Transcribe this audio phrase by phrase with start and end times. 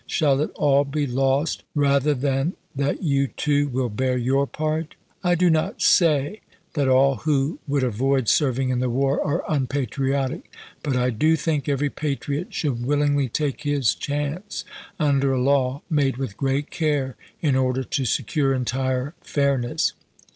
[0.07, 5.35] Shall it all be lost rather than that you, too, will bear your part?" I
[5.35, 6.41] do not say
[6.73, 10.51] that all who would avoid serving in the war are unpatriotic;
[10.81, 14.65] but I do think every patriot should willingly take his chance
[14.99, 19.93] under a law, made with great care, in order to secure entire fairness.